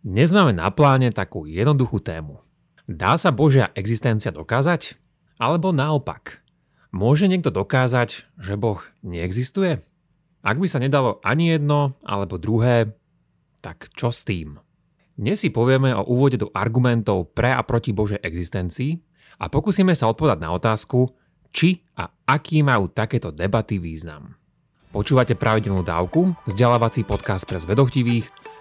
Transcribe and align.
Dnes 0.00 0.32
máme 0.32 0.56
na 0.56 0.72
pláne 0.72 1.12
takú 1.12 1.44
jednoduchú 1.44 2.00
tému. 2.00 2.40
Dá 2.88 3.20
sa 3.20 3.28
Božia 3.28 3.68
existencia 3.76 4.32
dokázať? 4.32 4.96
Alebo 5.36 5.76
naopak? 5.76 6.40
Môže 6.88 7.28
niekto 7.28 7.52
dokázať, 7.52 8.24
že 8.40 8.56
Boh 8.56 8.80
neexistuje? 9.04 9.76
Ak 10.40 10.56
by 10.56 10.64
sa 10.72 10.80
nedalo 10.80 11.20
ani 11.20 11.52
jedno 11.52 12.00
alebo 12.00 12.40
druhé, 12.40 12.96
tak 13.60 13.92
čo 13.92 14.08
s 14.08 14.24
tým? 14.24 14.56
Dnes 15.20 15.44
si 15.44 15.52
povieme 15.52 15.92
o 15.92 16.08
úvode 16.08 16.40
do 16.40 16.48
argumentov 16.56 17.36
pre 17.36 17.52
a 17.52 17.60
proti 17.60 17.92
Božej 17.92 18.24
existencii 18.24 18.96
a 19.36 19.52
pokúsime 19.52 19.92
sa 19.92 20.08
odpovedať 20.08 20.40
na 20.40 20.56
otázku, 20.56 21.12
či 21.52 21.84
a 22.00 22.08
aký 22.24 22.64
majú 22.64 22.88
takéto 22.88 23.28
debaty 23.28 23.76
význam. 23.76 24.32
Počúvate 24.96 25.36
pravidelnú 25.36 25.84
dávku, 25.84 26.32
vzdelávací 26.48 27.04
podcast 27.04 27.44
pre 27.44 27.60
zvedochtivých, 27.60 28.39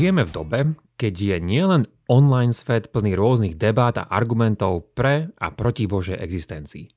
Žijeme 0.00 0.24
v 0.24 0.32
dobe, 0.32 0.60
keď 0.96 1.12
je 1.12 1.36
nielen 1.44 1.84
online 2.08 2.56
svet 2.56 2.88
plný 2.88 3.12
rôznych 3.20 3.60
debát 3.60 4.00
a 4.00 4.08
argumentov 4.08 4.96
pre 4.96 5.28
a 5.36 5.52
proti 5.52 5.84
Božej 5.84 6.16
existencii. 6.16 6.88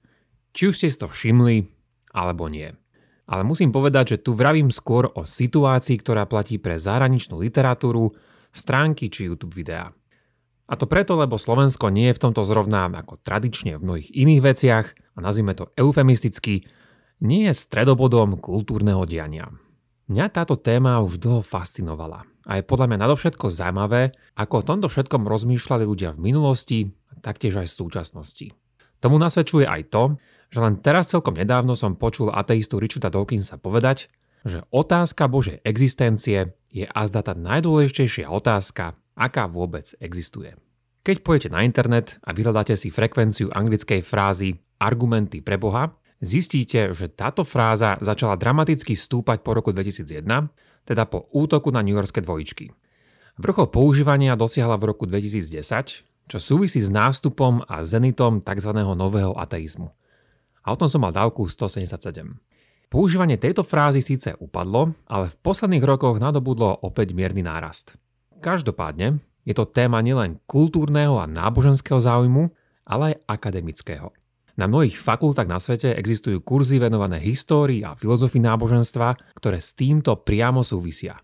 Či 0.56 0.72
už 0.72 0.76
ste 0.80 0.88
si 0.88 1.04
to 1.04 1.12
všimli, 1.12 1.68
alebo 2.16 2.48
nie. 2.48 2.72
Ale 3.28 3.44
musím 3.44 3.76
povedať, 3.76 4.16
že 4.16 4.24
tu 4.24 4.32
vravím 4.40 4.72
skôr 4.72 5.12
o 5.20 5.28
situácii, 5.28 6.00
ktorá 6.00 6.24
platí 6.32 6.56
pre 6.64 6.80
zahraničnú 6.80 7.44
literatúru, 7.44 8.16
stránky 8.56 9.12
či 9.12 9.28
YouTube 9.28 9.52
videá. 9.52 9.92
A 10.72 10.80
to 10.80 10.88
preto, 10.88 11.20
lebo 11.20 11.36
Slovensko 11.36 11.92
nie 11.92 12.08
je 12.08 12.16
v 12.16 12.24
tomto 12.24 12.48
zrovna 12.48 12.88
ako 12.88 13.20
tradične 13.20 13.76
v 13.76 13.84
mnohých 13.84 14.16
iných 14.16 14.42
veciach, 14.48 14.86
a 14.96 15.18
nazvime 15.20 15.52
to 15.52 15.76
eufemisticky, 15.76 16.64
nie 17.20 17.52
je 17.52 17.54
stredobodom 17.68 18.40
kultúrneho 18.40 19.04
diania. 19.04 19.52
Mňa 20.08 20.26
táto 20.32 20.56
téma 20.56 21.04
už 21.04 21.20
dlho 21.20 21.44
fascinovala 21.44 22.32
a 22.44 22.60
je 22.60 22.68
podľa 22.68 22.92
mňa 22.92 22.98
nadovšetko 23.08 23.48
zaujímavé, 23.48 24.16
ako 24.36 24.54
o 24.60 24.66
tomto 24.66 24.88
všetkom 24.92 25.28
rozmýšľali 25.28 25.84
ľudia 25.88 26.16
v 26.16 26.24
minulosti 26.24 26.80
taktiež 27.24 27.64
aj 27.64 27.68
v 27.72 27.78
súčasnosti. 27.80 28.48
Tomu 29.00 29.20
nasvedčuje 29.20 29.68
aj 29.68 29.82
to, 29.92 30.04
že 30.52 30.60
len 30.60 30.80
teraz 30.80 31.12
celkom 31.12 31.36
nedávno 31.36 31.74
som 31.74 31.96
počul 31.96 32.30
ateistu 32.30 32.78
Richarda 32.78 33.10
Dawkinsa 33.10 33.60
povedať, 33.60 34.12
že 34.44 34.64
otázka 34.70 35.32
Božej 35.32 35.64
existencie 35.64 36.56
je 36.70 36.86
azda 36.88 37.24
tá 37.24 37.34
najdôležitejšia 37.34 38.28
otázka, 38.28 39.00
aká 39.16 39.48
vôbec 39.48 39.88
existuje. 40.04 40.56
Keď 41.04 41.20
pôjdete 41.20 41.50
na 41.52 41.68
internet 41.68 42.20
a 42.24 42.32
vyhľadáte 42.32 42.80
si 42.80 42.88
frekvenciu 42.92 43.52
anglickej 43.52 44.04
frázy 44.04 44.56
argumenty 44.80 45.44
pre 45.44 45.60
Boha, 45.60 45.96
zistíte, 46.24 46.96
že 46.96 47.12
táto 47.12 47.44
fráza 47.44 48.00
začala 48.00 48.40
dramaticky 48.40 48.96
stúpať 48.96 49.44
po 49.44 49.52
roku 49.56 49.76
2001 49.76 50.08
teda 50.84 51.08
po 51.08 51.28
útoku 51.32 51.72
na 51.72 51.84
New 51.84 51.96
Yorkské 51.96 52.20
dvojičky. 52.24 52.72
Vrchol 53.40 53.68
používania 53.74 54.38
dosiahla 54.38 54.78
v 54.78 54.94
roku 54.94 55.10
2010, 55.10 56.06
čo 56.30 56.38
súvisí 56.38 56.80
s 56.80 56.94
nástupom 56.94 57.66
a 57.66 57.82
zenitom 57.82 58.40
tzv. 58.40 58.72
nového 58.78 59.34
ateizmu. 59.36 59.90
A 60.64 60.68
o 60.72 60.80
tom 60.80 60.88
som 60.88 61.04
mal 61.04 61.12
dávku 61.12 61.50
177. 61.50 62.40
Používanie 62.88 63.42
tejto 63.42 63.66
frázy 63.66 64.06
síce 64.06 64.38
upadlo, 64.38 64.94
ale 65.10 65.34
v 65.34 65.40
posledných 65.42 65.82
rokoch 65.82 66.22
nadobudlo 66.22 66.86
opäť 66.86 67.18
mierny 67.18 67.42
nárast. 67.42 67.98
Každopádne 68.38 69.18
je 69.44 69.54
to 69.58 69.66
téma 69.66 70.00
nielen 70.06 70.40
kultúrneho 70.46 71.18
a 71.20 71.26
náboženského 71.26 71.98
záujmu, 71.98 72.54
ale 72.86 73.18
aj 73.18 73.20
akademického. 73.28 74.14
Na 74.54 74.70
mnohých 74.70 75.02
fakultách 75.02 75.50
na 75.50 75.58
svete 75.58 75.98
existujú 75.98 76.46
kurzy 76.46 76.78
venované 76.78 77.18
histórii 77.18 77.82
a 77.82 77.98
filozofii 77.98 78.44
náboženstva, 78.46 79.34
ktoré 79.34 79.58
s 79.58 79.74
týmto 79.74 80.14
priamo 80.22 80.62
súvisia. 80.62 81.18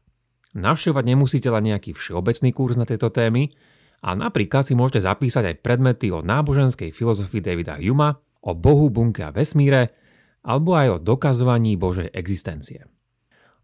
Navštevovať 0.58 1.06
nemusíte 1.06 1.50
len 1.54 1.70
nejaký 1.70 1.94
všeobecný 1.94 2.50
kurz 2.58 2.74
na 2.74 2.90
tieto 2.90 3.14
témy, 3.14 3.54
a 4.00 4.16
napríklad 4.16 4.64
si 4.64 4.74
môžete 4.80 5.04
zapísať 5.04 5.44
aj 5.54 5.56
predmety 5.60 6.08
o 6.10 6.24
náboženskej 6.24 6.96
filozofii 6.96 7.44
Davida 7.44 7.76
Huma, 7.76 8.16
o 8.40 8.56
Bohu, 8.56 8.88
bunke 8.88 9.28
a 9.28 9.36
vesmíre, 9.36 9.92
alebo 10.48 10.72
aj 10.80 10.88
o 10.96 10.98
dokazovaní 11.04 11.76
Božej 11.76 12.08
existencie. 12.16 12.88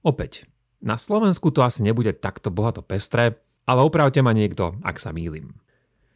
Opäť, 0.03 0.43
na 0.83 0.99
Slovensku 0.99 1.55
to 1.55 1.63
asi 1.63 1.81
nebude 1.81 2.11
takto 2.19 2.51
bohato 2.51 2.83
pestré, 2.83 3.39
ale 3.63 3.79
opravte 3.81 4.19
ma 4.19 4.35
niekto, 4.35 4.75
ak 4.83 4.99
sa 4.99 5.15
mýlim. 5.15 5.55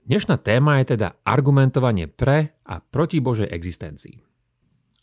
Dnešná 0.07 0.39
téma 0.39 0.79
je 0.79 0.95
teda 0.95 1.19
argumentovanie 1.27 2.07
pre 2.07 2.55
a 2.63 2.79
proti 2.79 3.19
Božej 3.19 3.51
existencii. 3.51 4.21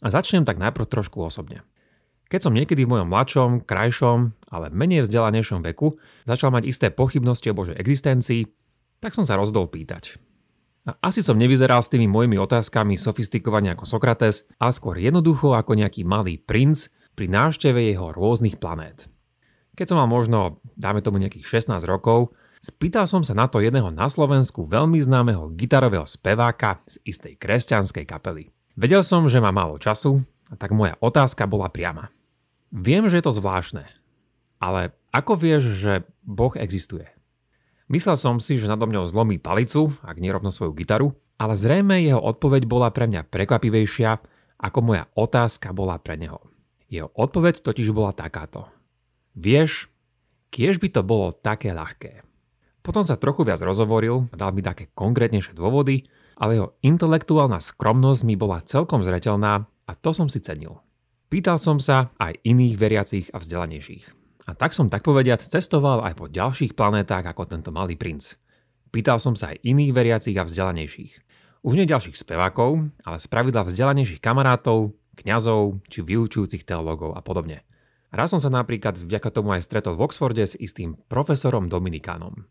A 0.01 0.13
začnem 0.13 0.45
tak 0.47 0.57
najprv 0.57 0.89
trošku 0.89 1.21
osobne. 1.21 1.65
Keď 2.27 2.41
som 2.43 2.57
niekedy 2.57 2.83
v 2.83 2.91
mojom 2.97 3.09
mladšom, 3.13 3.51
krajšom, 3.63 4.35
ale 4.51 4.73
menej 4.75 5.07
vzdelanejšom 5.07 5.63
veku 5.63 5.95
začal 6.27 6.51
mať 6.51 6.65
isté 6.67 6.87
pochybnosti 6.91 7.53
o 7.53 7.59
Božej 7.59 7.79
existencii, 7.79 8.51
tak 8.99 9.15
som 9.15 9.23
sa 9.23 9.39
rozdol 9.39 9.71
pýtať. 9.71 10.19
A 10.87 10.95
asi 11.11 11.19
som 11.23 11.39
nevyzeral 11.39 11.83
s 11.83 11.91
tými 11.91 12.07
mojimi 12.07 12.39
otázkami 12.39 12.95
sofistikovane 12.95 13.75
ako 13.75 13.87
Sokrates, 13.87 14.47
ale 14.63 14.71
skôr 14.71 14.99
jednoducho 15.03 15.55
ako 15.55 15.75
nejaký 15.75 16.07
malý 16.07 16.39
princ 16.39 16.91
pri 17.19 17.27
návšteve 17.27 17.91
jeho 17.91 18.15
rôznych 18.15 18.59
planét. 18.59 19.11
Keď 19.75 19.93
som 19.93 19.99
mal 19.99 20.09
možno, 20.09 20.57
dáme 20.79 21.03
tomu 21.03 21.19
nejakých 21.19 21.45
16 21.47 21.83
rokov, 21.85 22.33
Spýtal 22.67 23.07
som 23.07 23.23
sa 23.23 23.31
na 23.31 23.47
to 23.47 23.63
jedného 23.63 23.95
na 23.95 24.11
Slovensku 24.11 24.67
veľmi 24.67 24.99
známeho 24.99 25.55
gitarového 25.55 26.03
speváka 26.03 26.83
z 26.91 26.99
istej 27.07 27.39
kresťanskej 27.39 28.03
kapely. 28.03 28.51
Vedel 28.75 29.07
som, 29.07 29.31
že 29.31 29.39
má 29.39 29.55
málo 29.55 29.79
času, 29.79 30.19
a 30.51 30.59
tak 30.59 30.75
moja 30.75 30.99
otázka 30.99 31.47
bola 31.47 31.71
priama. 31.71 32.11
Viem, 32.75 33.07
že 33.07 33.23
je 33.23 33.25
to 33.31 33.39
zvláštne, 33.39 33.87
ale 34.59 34.91
ako 35.15 35.39
vieš, 35.39 35.79
že 35.79 36.11
Boh 36.27 36.51
existuje? 36.59 37.07
Myslel 37.87 38.19
som 38.19 38.43
si, 38.43 38.59
že 38.59 38.67
nado 38.67 38.91
mňou 38.91 39.07
zlomí 39.07 39.39
palicu, 39.39 39.95
ak 40.03 40.19
nerovno 40.19 40.51
svoju 40.51 40.75
gitaru, 40.75 41.15
ale 41.39 41.55
zrejme 41.55 42.03
jeho 42.03 42.19
odpoveď 42.19 42.67
bola 42.67 42.91
pre 42.91 43.07
mňa 43.07 43.31
prekvapivejšia, 43.31 44.19
ako 44.59 44.79
moja 44.83 45.07
otázka 45.15 45.71
bola 45.71 46.03
pre 46.03 46.19
neho. 46.19 46.43
Jeho 46.91 47.15
odpoveď 47.15 47.63
totiž 47.63 47.95
bola 47.95 48.11
takáto. 48.11 48.67
Vieš, 49.39 49.87
kiež 50.51 50.83
by 50.83 50.91
to 50.91 51.07
bolo 51.07 51.31
také 51.31 51.71
ľahké. 51.71 52.27
Potom 52.87 53.03
sa 53.03 53.19
trochu 53.19 53.43
viac 53.43 53.59
rozhovoril 53.59 54.31
dal 54.31 54.55
mi 54.55 54.63
také 54.63 54.95
konkrétnejšie 54.95 55.59
dôvody, 55.59 56.07
ale 56.39 56.55
jeho 56.55 56.69
intelektuálna 56.87 57.59
skromnosť 57.59 58.23
mi 58.23 58.39
bola 58.39 58.63
celkom 58.63 59.03
zretelná 59.03 59.67
a 59.67 59.93
to 59.99 60.15
som 60.15 60.31
si 60.31 60.39
cenil. 60.39 60.79
Pýtal 61.27 61.59
som 61.59 61.83
sa 61.83 62.15
aj 62.23 62.39
iných 62.47 62.79
veriacich 62.79 63.27
a 63.35 63.43
vzdelanejších. 63.43 64.07
A 64.47 64.55
tak 64.55 64.71
som 64.71 64.87
tak 64.87 65.03
povediať 65.03 65.51
cestoval 65.51 66.07
aj 66.07 66.15
po 66.15 66.31
ďalších 66.31 66.79
planetách 66.79 67.27
ako 67.27 67.51
tento 67.51 67.75
malý 67.75 67.99
princ. 67.99 68.39
Pýtal 68.95 69.19
som 69.19 69.35
sa 69.35 69.51
aj 69.51 69.67
iných 69.67 69.91
veriacich 69.91 70.39
a 70.39 70.47
vzdelanejších. 70.47 71.13
Už 71.67 71.75
nie 71.75 71.91
ďalších 71.91 72.15
spevákov, 72.15 72.87
ale 73.03 73.19
spravidla 73.19 73.67
vzdelanejších 73.67 74.23
kamarátov, 74.23 74.95
kňazov 75.19 75.83
či 75.91 76.07
vyučujúcich 76.07 76.63
teológov 76.63 77.19
a 77.19 77.21
podobne. 77.27 77.67
Raz 78.15 78.31
som 78.31 78.39
sa 78.39 78.47
napríklad 78.47 78.95
vďaka 78.95 79.35
tomu 79.35 79.59
aj 79.59 79.67
stretol 79.67 79.99
v 79.99 80.07
Oxforde 80.07 80.47
s 80.47 80.55
istým 80.55 80.95
profesorom 81.11 81.67
Dominikánom. 81.67 82.47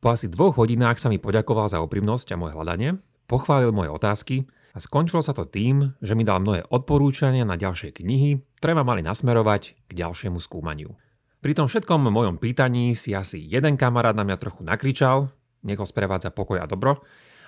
Po 0.00 0.12
asi 0.12 0.28
dvoch 0.28 0.60
hodinách 0.60 1.00
sa 1.00 1.08
mi 1.08 1.16
poďakoval 1.16 1.72
za 1.72 1.80
úprimnosť 1.80 2.36
a 2.36 2.40
moje 2.40 2.52
hľadanie, 2.54 3.00
pochválil 3.26 3.72
moje 3.72 3.90
otázky 3.90 4.36
a 4.76 4.78
skončilo 4.78 5.24
sa 5.24 5.32
to 5.32 5.48
tým, 5.48 5.96
že 6.04 6.12
mi 6.12 6.22
dal 6.22 6.44
mnohé 6.44 6.68
odporúčania 6.68 7.48
na 7.48 7.56
ďalšie 7.56 7.96
knihy, 7.96 8.44
ktoré 8.60 8.76
ma 8.76 8.84
mali 8.84 9.00
nasmerovať 9.00 9.88
k 9.88 9.92
ďalšiemu 9.96 10.36
skúmaniu. 10.36 10.92
Pri 11.40 11.52
tom 11.56 11.70
všetkom 11.70 12.12
mojom 12.12 12.36
pýtaní 12.36 12.92
si 12.92 13.16
asi 13.16 13.40
jeden 13.40 13.80
kamarát 13.80 14.12
na 14.12 14.26
mňa 14.26 14.36
trochu 14.36 14.60
nakričal, 14.66 15.32
nech 15.64 15.80
ho 15.80 15.86
sprevádza 15.88 16.28
pokoj 16.34 16.60
a 16.60 16.68
dobro, 16.68 17.00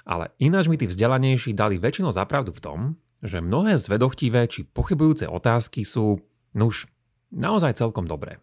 ale 0.08 0.32
ináč 0.40 0.72
mi 0.72 0.80
tí 0.80 0.88
vzdelanejší 0.88 1.52
dali 1.52 1.76
väčšinou 1.76 2.14
zapravdu 2.14 2.54
v 2.56 2.62
tom, 2.64 2.78
že 3.20 3.42
mnohé 3.42 3.76
zvedochtivé 3.76 4.46
či 4.46 4.64
pochybujúce 4.64 5.26
otázky 5.26 5.82
sú, 5.82 6.22
nuž, 6.54 6.86
naozaj 7.34 7.76
celkom 7.76 8.06
dobré. 8.06 8.38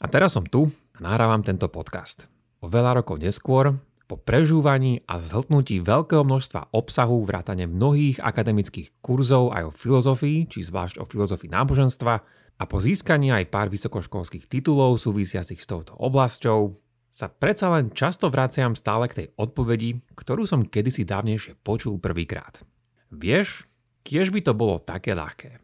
A 0.00 0.08
teraz 0.10 0.34
som 0.34 0.44
tu 0.44 0.68
a 0.96 0.98
nahrávam 1.00 1.40
tento 1.40 1.70
podcast. 1.70 2.39
O 2.60 2.68
veľa 2.68 3.00
rokov 3.00 3.20
neskôr, 3.20 3.80
po 4.04 4.18
prežúvaní 4.18 5.06
a 5.06 5.22
zhltnutí 5.22 5.80
veľkého 5.80 6.26
množstva 6.26 6.74
obsahu 6.74 7.22
vrátane 7.22 7.64
mnohých 7.70 8.18
akademických 8.18 9.00
kurzov 9.00 9.54
aj 9.54 9.70
o 9.70 9.72
filozofii, 9.72 10.50
či 10.50 10.66
zvlášť 10.66 10.98
o 10.98 11.06
filozofii 11.06 11.48
náboženstva, 11.48 12.14
a 12.60 12.68
po 12.68 12.76
získaní 12.76 13.32
aj 13.32 13.48
pár 13.48 13.72
vysokoškolských 13.72 14.44
titulov 14.44 15.00
súvisiacich 15.00 15.64
s 15.64 15.64
touto 15.64 15.96
oblasťou 15.96 16.76
sa 17.08 17.26
predsa 17.32 17.72
len 17.72 17.88
často 17.96 18.28
vraciam 18.28 18.76
stále 18.76 19.08
k 19.08 19.24
tej 19.24 19.26
odpovedi, 19.40 20.04
ktorú 20.12 20.44
som 20.44 20.68
kedysi 20.68 21.08
dávnejšie 21.08 21.56
počul 21.64 21.96
prvýkrát. 21.96 22.60
Vieš, 23.08 23.64
kiež 24.04 24.28
by 24.28 24.44
to 24.44 24.52
bolo 24.52 24.76
také 24.76 25.16
ľahké. 25.16 25.58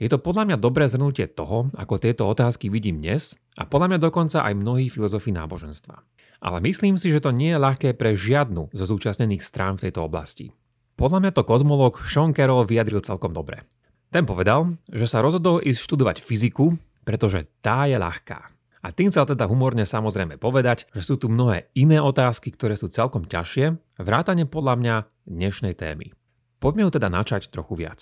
Je 0.00 0.08
to 0.08 0.16
podľa 0.16 0.48
mňa 0.48 0.56
dobré 0.56 0.88
zhrnutie 0.88 1.28
toho, 1.28 1.68
ako 1.76 2.00
tieto 2.00 2.24
otázky 2.24 2.72
vidím 2.72 3.04
dnes 3.04 3.36
a 3.60 3.68
podľa 3.68 3.92
mňa 3.92 3.98
dokonca 4.00 4.40
aj 4.40 4.56
mnohých 4.56 4.88
filozofí 4.88 5.28
náboženstva. 5.34 6.00
Ale 6.40 6.64
myslím 6.64 6.96
si, 6.96 7.12
že 7.12 7.20
to 7.20 7.36
nie 7.36 7.52
je 7.52 7.60
ľahké 7.60 7.92
pre 8.00 8.16
žiadnu 8.16 8.72
zo 8.72 8.84
zúčastnených 8.88 9.44
strán 9.44 9.76
v 9.76 9.88
tejto 9.88 10.08
oblasti. 10.08 10.56
Podľa 10.96 11.20
mňa 11.20 11.32
to 11.36 11.44
kozmolog 11.44 12.00
Sean 12.04 12.32
Carroll 12.32 12.64
vyjadril 12.64 13.04
celkom 13.04 13.36
dobre. 13.36 13.68
Ten 14.08 14.24
povedal, 14.24 14.80
že 14.88 15.04
sa 15.04 15.20
rozhodol 15.20 15.60
ísť 15.60 15.80
študovať 15.84 16.16
fyziku, 16.24 16.72
pretože 17.04 17.44
tá 17.60 17.84
je 17.84 18.00
ľahká. 18.00 18.40
A 18.80 18.88
tým 18.96 19.12
chcel 19.12 19.28
teda 19.28 19.44
humorne 19.44 19.84
samozrejme 19.84 20.40
povedať, 20.40 20.88
že 20.96 21.04
sú 21.04 21.20
tu 21.20 21.28
mnohé 21.28 21.68
iné 21.76 22.00
otázky, 22.00 22.48
ktoré 22.56 22.80
sú 22.80 22.88
celkom 22.88 23.28
ťažšie, 23.28 24.00
vrátane 24.00 24.48
podľa 24.48 24.74
mňa 24.80 24.94
dnešnej 25.28 25.76
témy. 25.76 26.16
Poďme 26.56 26.88
ju 26.88 26.90
teda 26.96 27.12
načať 27.12 27.52
trochu 27.52 27.76
viac. 27.76 28.00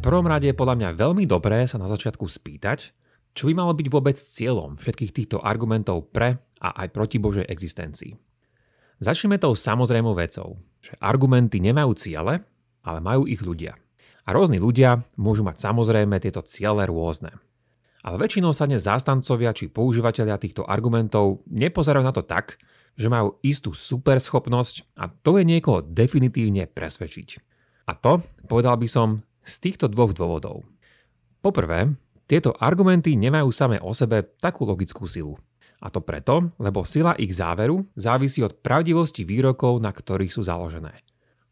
prvom 0.00 0.26
rade 0.26 0.48
je 0.48 0.56
podľa 0.56 0.76
mňa 0.80 0.88
veľmi 0.96 1.24
dobré 1.28 1.68
sa 1.68 1.76
na 1.76 1.86
začiatku 1.86 2.24
spýtať, 2.24 2.96
čo 3.34 3.50
by 3.50 3.54
malo 3.54 3.72
byť 3.74 3.86
vôbec 3.88 4.16
cieľom 4.18 4.76
všetkých 4.76 5.14
týchto 5.14 5.36
argumentov 5.40 6.10
pre 6.10 6.38
a 6.60 6.68
aj 6.84 6.88
proti 6.92 7.16
Božej 7.16 7.46
existencii. 7.48 8.12
Začneme 9.00 9.40
tou 9.40 9.56
samozrejmou 9.56 10.12
vecou, 10.12 10.60
že 10.84 10.92
argumenty 11.00 11.56
nemajú 11.56 11.96
ciele, 11.96 12.44
ale 12.84 12.98
majú 13.00 13.24
ich 13.24 13.40
ľudia. 13.40 13.80
A 14.28 14.36
rôzni 14.36 14.60
ľudia 14.60 15.00
môžu 15.16 15.40
mať 15.40 15.64
samozrejme 15.64 16.20
tieto 16.20 16.44
ciele 16.44 16.84
rôzne. 16.84 17.32
Ale 18.04 18.16
väčšinou 18.20 18.52
sa 18.52 18.68
dnes 18.68 18.84
zástancovia 18.84 19.52
či 19.56 19.72
používateľia 19.72 20.36
týchto 20.40 20.64
argumentov 20.64 21.44
nepozerajú 21.48 22.04
na 22.04 22.12
to 22.12 22.24
tak, 22.24 22.60
že 22.96 23.08
majú 23.08 23.40
istú 23.40 23.72
superschopnosť 23.72 24.96
a 25.00 25.08
to 25.08 25.40
je 25.40 25.44
niekoho 25.48 25.80
definitívne 25.84 26.68
presvedčiť. 26.68 27.28
A 27.88 27.96
to, 27.96 28.20
povedal 28.48 28.76
by 28.76 28.88
som, 28.88 29.24
z 29.40 29.54
týchto 29.64 29.88
dvoch 29.88 30.12
dôvodov. 30.12 30.68
Poprvé, 31.40 31.96
tieto 32.30 32.54
argumenty 32.54 33.18
nemajú 33.18 33.50
samé 33.50 33.82
o 33.82 33.90
sebe 33.90 34.22
takú 34.38 34.62
logickú 34.62 35.10
silu. 35.10 35.34
A 35.82 35.90
to 35.90 35.98
preto, 35.98 36.54
lebo 36.62 36.86
sila 36.86 37.18
ich 37.18 37.34
záveru 37.34 37.90
závisí 37.98 38.38
od 38.46 38.62
pravdivosti 38.62 39.26
výrokov, 39.26 39.82
na 39.82 39.90
ktorých 39.90 40.30
sú 40.30 40.46
založené. 40.46 41.02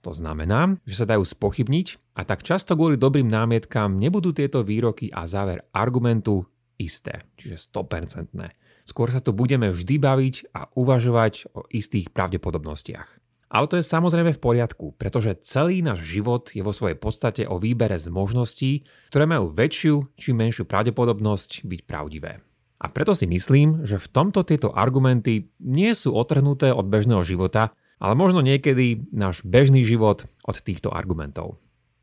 To 0.06 0.14
znamená, 0.14 0.78
že 0.86 1.02
sa 1.02 1.10
dajú 1.10 1.26
spochybniť 1.26 2.14
a 2.14 2.22
tak 2.22 2.46
často 2.46 2.78
kvôli 2.78 2.94
dobrým 2.94 3.26
námietkám 3.26 3.98
nebudú 3.98 4.30
tieto 4.30 4.62
výroky 4.62 5.10
a 5.10 5.26
záver 5.26 5.66
argumentu 5.74 6.46
isté, 6.78 7.26
čiže 7.34 7.74
100%. 7.74 8.38
Skôr 8.86 9.10
sa 9.10 9.18
tu 9.18 9.34
budeme 9.34 9.74
vždy 9.74 9.98
baviť 9.98 10.34
a 10.54 10.70
uvažovať 10.78 11.50
o 11.58 11.66
istých 11.74 12.14
pravdepodobnostiach. 12.14 13.27
Ale 13.48 13.64
to 13.64 13.80
je 13.80 13.84
samozrejme 13.84 14.36
v 14.36 14.42
poriadku, 14.44 14.92
pretože 15.00 15.40
celý 15.40 15.80
náš 15.80 16.04
život 16.04 16.52
je 16.52 16.60
vo 16.60 16.76
svojej 16.76 17.00
podstate 17.00 17.42
o 17.48 17.56
výbere 17.56 17.96
z 17.96 18.12
možností, 18.12 18.84
ktoré 19.08 19.24
majú 19.24 19.48
väčšiu 19.56 20.20
či 20.20 20.36
menšiu 20.36 20.68
pravdepodobnosť 20.68 21.64
byť 21.64 21.80
pravdivé. 21.88 22.44
A 22.78 22.86
preto 22.92 23.16
si 23.16 23.26
myslím, 23.26 23.82
že 23.88 23.98
v 23.98 24.10
tomto 24.12 24.44
tieto 24.44 24.70
argumenty 24.70 25.50
nie 25.58 25.90
sú 25.96 26.14
otrhnuté 26.14 26.70
od 26.70 26.86
bežného 26.86 27.24
života, 27.26 27.74
ale 27.98 28.14
možno 28.14 28.44
niekedy 28.44 29.10
náš 29.10 29.42
bežný 29.42 29.82
život 29.82 30.28
od 30.46 30.56
týchto 30.62 30.94
argumentov. 30.94 31.58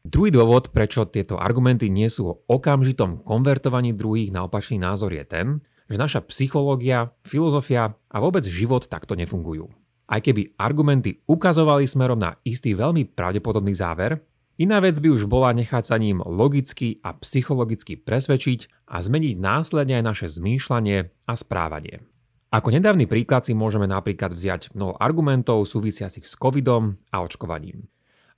Druhý 0.06 0.30
dôvod, 0.30 0.70
prečo 0.70 1.08
tieto 1.08 1.40
argumenty 1.40 1.90
nie 1.90 2.12
sú 2.12 2.30
o 2.30 2.38
okamžitom 2.46 3.26
konvertovaní 3.26 3.96
druhých 3.96 4.30
na 4.30 4.46
opačný 4.46 4.78
názor 4.78 5.10
je 5.16 5.26
ten, 5.26 5.48
že 5.90 5.98
naša 6.02 6.22
psychológia, 6.30 7.14
filozofia 7.26 7.98
a 8.10 8.18
vôbec 8.22 8.46
život 8.46 8.86
takto 8.86 9.14
nefungujú. 9.18 9.70
Aj 10.06 10.22
keby 10.22 10.54
argumenty 10.62 11.25
ukazovali 11.25 11.90
smerom 11.90 12.22
na 12.22 12.38
istý 12.46 12.78
veľmi 12.78 13.10
pravdepodobný 13.18 13.74
záver, 13.74 14.22
iná 14.62 14.78
vec 14.78 15.02
by 15.02 15.10
už 15.10 15.25
bola 15.25 15.50
nechať 15.52 15.84
sa 15.90 15.98
ním 15.98 16.22
logicky 16.22 17.02
a 17.02 17.18
psychologicky 17.18 17.98
presvedčiť 17.98 18.90
a 18.94 19.02
zmeniť 19.02 19.36
následne 19.42 19.98
aj 19.98 20.04
naše 20.06 20.28
zmýšľanie 20.30 20.98
a 21.25 21.34
správanie. 21.34 22.06
Ako 22.54 22.72
nedávny 22.72 23.10
príklad 23.10 23.44
si 23.44 23.57
môžeme 23.57 23.90
napríklad 23.90 24.31
vziať 24.31 24.78
mnoho 24.78 24.96
argumentov 25.02 25.66
súvisiacich 25.66 26.24
s 26.24 26.38
covidom 26.38 26.96
a 27.10 27.19
očkovaním. 27.25 27.90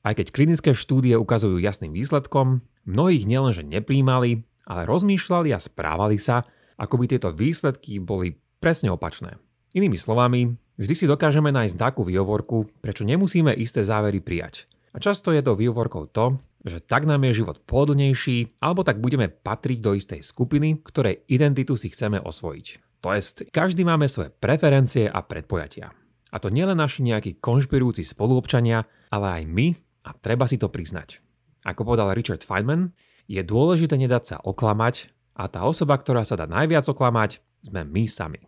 Aj 0.02 0.16
keď 0.16 0.32
klinické 0.32 0.72
štúdie 0.72 1.20
ukazujú 1.20 1.60
jasným 1.60 1.92
výsledkom, 1.92 2.64
mnohých 2.88 3.28
nielenže 3.28 3.68
nepríjmali, 3.68 4.48
ale 4.64 4.82
rozmýšľali 4.88 5.52
a 5.52 5.60
správali 5.60 6.16
sa, 6.16 6.48
ako 6.80 6.96
by 6.96 7.06
tieto 7.12 7.30
výsledky 7.36 8.00
boli 8.00 8.40
presne 8.64 8.90
opačné. 8.90 9.36
Inými 9.76 10.00
slovami, 10.00 10.56
Vždy 10.78 10.94
si 10.94 11.06
dokážeme 11.10 11.50
nájsť 11.50 11.74
takú 11.74 12.06
výhovorku, 12.06 12.70
prečo 12.86 13.02
nemusíme 13.02 13.50
isté 13.58 13.82
závery 13.82 14.22
prijať. 14.22 14.70
A 14.94 15.02
často 15.02 15.34
je 15.34 15.42
to 15.42 15.58
výhovorkou 15.58 16.06
to, 16.06 16.38
že 16.62 16.86
tak 16.86 17.10
nám 17.10 17.26
je 17.26 17.42
život 17.42 17.58
pohodlnejší, 17.66 18.62
alebo 18.62 18.86
tak 18.86 19.02
budeme 19.02 19.26
patriť 19.26 19.80
do 19.82 19.98
istej 19.98 20.22
skupiny, 20.22 20.78
ktorej 20.86 21.26
identitu 21.34 21.74
si 21.74 21.90
chceme 21.90 22.22
osvojiť. 22.22 22.66
To 23.02 23.10
jest, 23.10 23.50
každý 23.50 23.90
máme 23.90 24.06
svoje 24.06 24.30
preferencie 24.30 25.10
a 25.10 25.26
predpojatia. 25.26 25.98
A 26.30 26.38
to 26.38 26.54
nielen 26.54 26.78
naši 26.78 27.02
nejakí 27.10 27.42
konšpirujúci 27.42 28.06
spoluobčania, 28.06 28.86
ale 29.10 29.28
aj 29.42 29.44
my 29.50 29.68
a 30.06 30.14
treba 30.14 30.46
si 30.46 30.62
to 30.62 30.70
priznať. 30.70 31.18
Ako 31.66 31.90
povedal 31.90 32.14
Richard 32.14 32.46
Feynman, 32.46 32.94
je 33.26 33.42
dôležité 33.42 33.98
nedať 33.98 34.24
sa 34.30 34.38
oklamať 34.46 35.10
a 35.42 35.50
tá 35.50 35.66
osoba, 35.66 35.98
ktorá 35.98 36.22
sa 36.22 36.38
dá 36.38 36.46
najviac 36.46 36.86
oklamať, 36.86 37.42
sme 37.66 37.82
my 37.82 38.06
sami. 38.06 38.46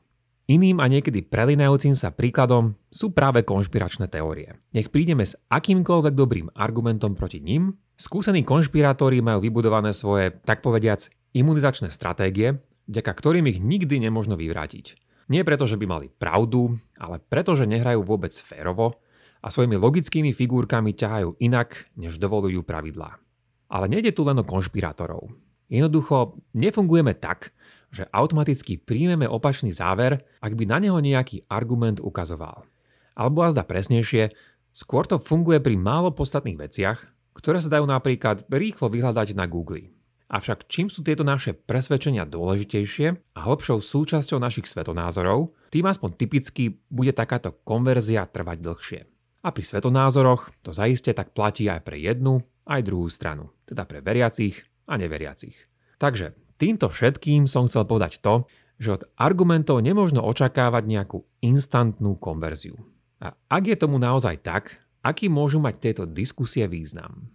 Iným 0.50 0.81
a 0.81 0.90
niekedy 0.90 1.22
prelinajúcim 1.30 1.94
sa 1.94 2.10
príkladom 2.10 2.74
sú 2.90 3.13
práve 3.13 3.46
konšpiračné 3.46 4.10
teórie. 4.10 4.57
Nech 4.74 4.90
prídeme 4.90 5.22
s 5.22 5.38
akýmkoľvek 5.46 6.18
dobrým 6.18 6.50
argumentom 6.57 7.13
proti 7.13 7.38
ním, 7.38 7.78
skúsení 7.94 8.42
konšpirátori 8.42 9.22
majú 9.22 9.46
vybudované 9.46 9.94
svoje, 9.94 10.34
tak 10.42 10.66
povediac, 10.66 11.06
imunizačné 11.38 11.94
stratégie, 11.94 12.57
vďaka 12.90 13.12
ktorým 13.13 13.46
ich 13.46 13.62
nikdy 13.62 14.01
nemožno 14.01 14.34
vyvrátiť. 14.42 14.98
Nie 15.30 15.46
preto, 15.46 15.69
že 15.69 15.78
by 15.78 15.86
mali 15.86 16.07
pravdu, 16.10 16.74
ale 16.98 17.22
preto, 17.22 17.54
že 17.54 17.69
nehrajú 17.69 18.01
vôbec 18.01 18.34
férovo 18.34 18.98
a 19.46 19.54
svojimi 19.54 19.78
logickými 19.78 20.34
figurkami 20.34 20.98
ťahajú 20.98 21.38
inak, 21.46 21.94
než 21.94 22.18
dovolujú 22.18 22.66
pravidlá. 22.66 23.22
Ale 23.69 23.86
nejde 23.86 24.18
tu 24.18 24.25
len 24.25 24.42
o 24.42 24.50
konšpirátorov. 24.50 25.30
Jednoducho 25.69 26.42
nefungujeme 26.57 27.13
tak, 27.13 27.54
že 27.89 28.09
automaticky 28.13 28.77
príjmeme 28.77 29.25
opačný 29.25 29.74
záver, 29.74 30.22
ak 30.39 30.53
by 30.53 30.65
na 30.69 30.77
neho 30.77 30.98
nejaký 31.01 31.46
argument 31.50 31.98
ukazoval. 32.01 32.65
Alebo 33.17 33.43
azda 33.43 33.65
presnejšie, 33.65 34.31
skôr 34.72 35.03
to 35.10 35.17
funguje 35.17 35.60
pri 35.60 35.75
málo 35.75 36.13
podstatných 36.13 36.58
veciach, 36.58 36.98
ktoré 37.34 37.58
sa 37.60 37.74
dajú 37.74 37.86
napríklad 37.89 38.46
rýchlo 38.48 38.91
vyhľadať 38.91 39.34
na 39.34 39.50
Google. 39.50 39.91
Avšak 40.29 40.69
čím 40.69 40.93
sú 40.93 41.01
tieto 41.01 41.25
naše 41.25 41.58
presvedčenia 41.58 42.22
dôležitejšie 42.29 43.08
a 43.34 43.39
hlbšou 43.50 43.81
súčasťou 43.81 44.38
našich 44.38 44.69
svetonázorov, 44.69 45.58
tým 45.74 45.89
aspoň 45.89 46.10
typicky 46.22 46.77
bude 46.93 47.17
takáto 47.17 47.58
konverzia 47.65 48.29
trvať 48.29 48.58
dlhšie. 48.62 49.00
A 49.41 49.50
pri 49.50 49.63
svetonázoroch 49.65 50.53
to 50.62 50.69
zaiste 50.69 51.10
tak 51.17 51.34
platí 51.34 51.65
aj 51.65 51.81
pre 51.81 51.98
jednu, 51.98 52.46
aj 52.69 52.86
druhú 52.86 53.10
stranu, 53.10 53.50
teda 53.65 53.89
pre 53.89 54.05
veriacich 54.05 54.62
a 54.86 55.01
neveriacich. 55.01 55.58
Takže 55.98 56.38
Týmto 56.60 56.92
všetkým 56.92 57.48
som 57.48 57.72
chcel 57.72 57.88
povedať 57.88 58.20
to, 58.20 58.44
že 58.75 59.00
od 59.00 59.04
argumentov 59.16 59.80
nemožno 59.80 60.20
očakávať 60.20 60.92
nejakú 60.92 61.24
instantnú 61.39 62.20
konverziu. 62.20 62.75
A 63.24 63.32
ak 63.48 63.63
je 63.63 63.80
tomu 63.80 63.96
naozaj 63.96 64.44
tak, 64.44 64.75
aký 65.00 65.32
môžu 65.32 65.63
mať 65.63 65.75
tieto 65.80 66.04
diskusie 66.04 66.68
význam? 66.68 67.32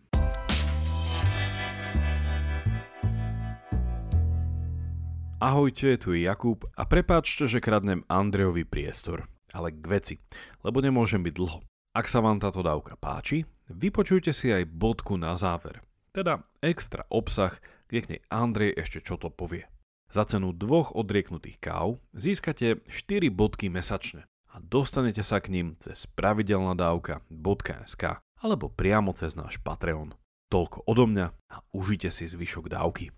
Ahojte, 5.40 5.96
tu 5.96 6.12
je 6.12 6.28
Jakub 6.28 6.60
a 6.76 6.84
prepáčte, 6.84 7.48
že 7.48 7.64
kradnem 7.64 8.04
Andrejovi 8.12 8.68
priestor. 8.68 9.24
Ale 9.56 9.72
k 9.72 9.80
veci, 9.88 10.14
lebo 10.60 10.84
nemôžem 10.84 11.24
byť 11.24 11.32
dlho. 11.32 11.64
Ak 11.96 12.12
sa 12.12 12.20
vám 12.20 12.44
táto 12.44 12.60
dávka 12.60 13.00
páči, 13.00 13.48
vypočujte 13.72 14.36
si 14.36 14.52
aj 14.52 14.68
bodku 14.68 15.16
na 15.16 15.32
záver. 15.32 15.80
Teda 16.12 16.44
extra 16.60 17.08
obsah, 17.08 17.56
kde 17.88 17.98
k 18.00 18.10
nej 18.16 18.20
Andrej 18.32 18.76
ešte 18.78 19.00
čo 19.04 19.16
to 19.20 19.28
povie. 19.32 19.66
Za 20.14 20.24
cenu 20.30 20.54
dvoch 20.54 20.94
odrieknutých 20.94 21.58
káv 21.58 21.98
získate 22.14 22.86
4 22.86 23.34
bodky 23.34 23.66
mesačne 23.66 24.30
a 24.54 24.62
dostanete 24.62 25.26
sa 25.26 25.42
k 25.42 25.50
ním 25.50 25.74
cez 25.82 26.06
pravidelnadavka.sk 26.14 28.04
alebo 28.44 28.70
priamo 28.70 29.10
cez 29.16 29.34
náš 29.34 29.58
Patreon. 29.58 30.14
Toľko 30.52 30.86
odo 30.86 31.10
mňa 31.10 31.26
a 31.50 31.56
užite 31.74 32.14
si 32.14 32.30
zvyšok 32.30 32.70
dávky. 32.70 33.10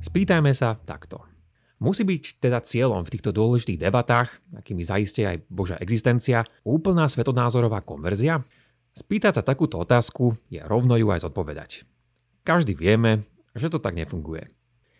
Spýtajme 0.00 0.54
sa 0.54 0.78
takto. 0.78 1.26
Musí 1.80 2.04
byť 2.04 2.44
teda 2.44 2.60
cieľom 2.60 3.08
v 3.08 3.12
týchto 3.16 3.32
dôležitých 3.32 3.80
debatách, 3.88 4.36
akými 4.52 4.84
zaistie 4.84 5.24
aj 5.24 5.48
Božia 5.48 5.80
existencia, 5.80 6.44
úplná 6.60 7.08
svetonázorová 7.08 7.80
konverzia? 7.80 8.44
Spýtať 8.94 9.40
sa 9.40 9.42
takúto 9.46 9.78
otázku 9.78 10.36
je 10.50 10.60
rovno 10.60 10.98
ju 10.98 11.08
aj 11.14 11.24
zodpovedať. 11.24 11.86
Každý 12.42 12.74
vieme, 12.74 13.24
že 13.54 13.70
to 13.70 13.78
tak 13.78 13.94
nefunguje. 13.94 14.50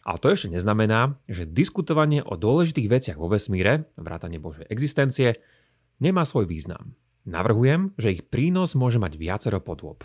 Ale 0.01 0.17
to 0.17 0.33
ešte 0.33 0.49
neznamená, 0.49 1.21
že 1.29 1.45
diskutovanie 1.45 2.25
o 2.25 2.39
dôležitých 2.39 2.89
veciach 2.89 3.19
vo 3.21 3.29
vesmíre, 3.29 3.91
vrátane 4.01 4.41
Božej 4.41 4.65
existencie, 4.73 5.39
nemá 6.01 6.25
svoj 6.25 6.49
význam. 6.49 6.97
Navrhujem, 7.29 7.93
že 8.01 8.17
ich 8.17 8.23
prínos 8.25 8.73
môže 8.73 8.97
mať 8.97 9.21
viacero 9.21 9.61
podôb. 9.61 10.01